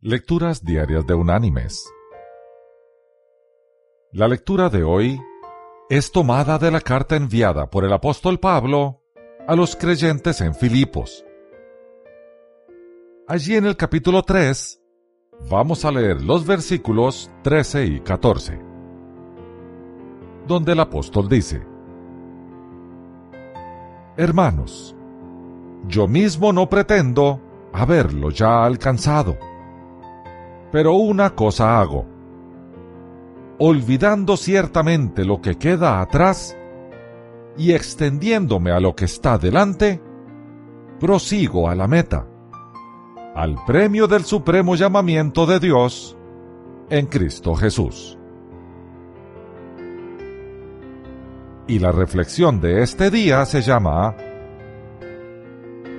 [0.00, 1.92] Lecturas Diarias de Unánimes.
[4.12, 5.20] La lectura de hoy
[5.90, 9.02] es tomada de la carta enviada por el apóstol Pablo
[9.48, 11.24] a los creyentes en Filipos.
[13.26, 14.80] Allí en el capítulo 3
[15.50, 18.56] vamos a leer los versículos 13 y 14,
[20.46, 21.66] donde el apóstol dice,
[24.16, 24.94] Hermanos,
[25.88, 27.40] yo mismo no pretendo
[27.72, 29.47] haberlo ya alcanzado
[30.70, 32.04] pero una cosa hago.
[33.58, 36.56] Olvidando ciertamente lo que queda atrás
[37.56, 40.00] y extendiéndome a lo que está delante,
[41.00, 42.26] prosigo a la meta,
[43.34, 46.16] al premio del supremo llamamiento de Dios
[46.90, 48.16] en Cristo Jesús.
[51.66, 54.16] Y la reflexión de este día se llama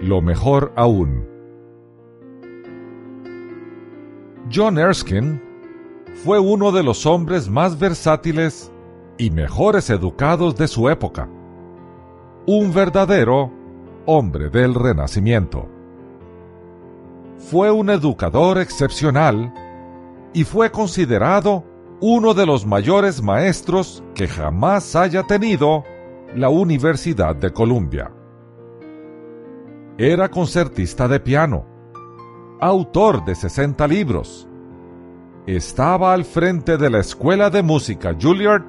[0.01, 1.28] Lo mejor aún.
[4.51, 5.39] John Erskine
[6.23, 8.71] fue uno de los hombres más versátiles
[9.19, 11.29] y mejores educados de su época.
[12.47, 13.51] Un verdadero
[14.07, 15.69] hombre del Renacimiento.
[17.37, 19.53] Fue un educador excepcional
[20.33, 21.63] y fue considerado
[22.01, 25.83] uno de los mayores maestros que jamás haya tenido
[26.35, 28.11] la Universidad de Columbia.
[29.99, 31.68] Era concertista de piano
[32.59, 34.47] autor de 60 libros.
[35.47, 38.63] Estaba al frente de la Escuela de Música Juilliard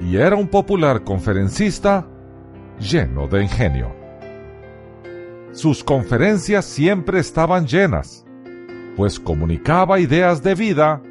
[0.00, 2.06] y era un popular conferencista
[2.78, 3.96] lleno de ingenio.
[5.52, 8.26] Sus conferencias siempre estaban llenas,
[8.96, 11.02] pues comunicaba ideas de vida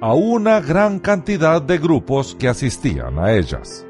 [0.00, 3.84] a una gran cantidad de grupos que asistían a ellas.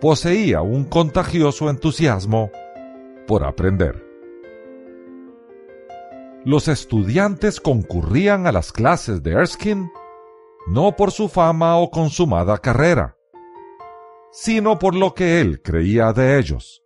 [0.00, 2.50] Poseía un contagioso entusiasmo
[3.26, 4.09] por aprender
[6.44, 9.90] los estudiantes concurrían a las clases de Erskine
[10.66, 13.16] no por su fama o consumada carrera,
[14.30, 16.82] sino por lo que él creía de ellos.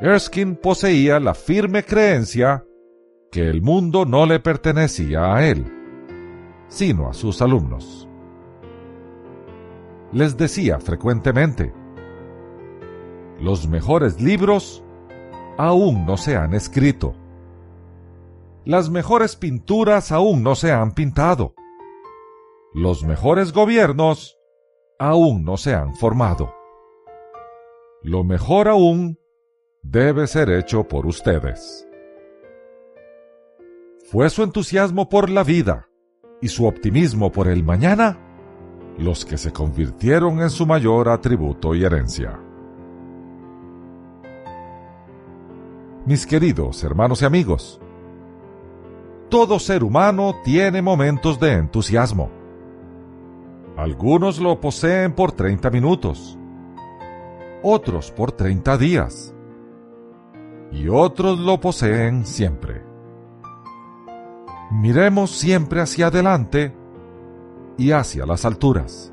[0.00, 2.66] Erskine poseía la firme creencia
[3.30, 5.64] que el mundo no le pertenecía a él,
[6.68, 8.08] sino a sus alumnos.
[10.12, 11.72] Les decía frecuentemente,
[13.40, 14.84] los mejores libros
[15.56, 17.14] aún no se han escrito
[18.64, 21.54] las mejores pinturas aún no se han pintado.
[22.72, 24.38] Los mejores gobiernos
[24.98, 26.54] aún no se han formado.
[28.02, 29.18] Lo mejor aún
[29.82, 31.86] debe ser hecho por ustedes.
[34.10, 35.88] Fue su entusiasmo por la vida
[36.40, 38.18] y su optimismo por el mañana
[38.98, 42.38] los que se convirtieron en su mayor atributo y herencia.
[46.06, 47.80] Mis queridos hermanos y amigos,
[49.34, 52.30] todo ser humano tiene momentos de entusiasmo.
[53.76, 56.38] Algunos lo poseen por 30 minutos,
[57.60, 59.34] otros por 30 días
[60.70, 62.84] y otros lo poseen siempre.
[64.70, 66.72] Miremos siempre hacia adelante
[67.76, 69.12] y hacia las alturas.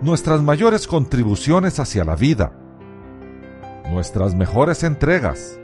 [0.00, 2.58] Nuestras mayores contribuciones hacia la vida,
[3.90, 5.60] nuestras mejores entregas,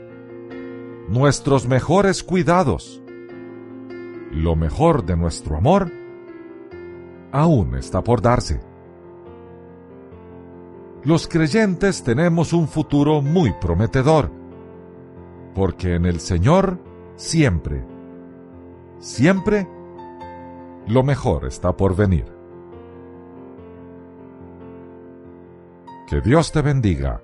[1.09, 2.98] nuestros mejores cuidados,
[4.39, 5.91] lo mejor de nuestro amor,
[7.31, 8.61] aún está por darse.
[11.03, 14.31] Los creyentes tenemos un futuro muy prometedor,
[15.53, 16.79] porque en el Señor
[17.15, 17.85] siempre,
[18.99, 19.67] siempre,
[20.87, 22.25] lo mejor está por venir.
[26.07, 27.21] Que Dios te bendiga